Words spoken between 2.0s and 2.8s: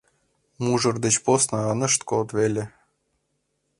код веле.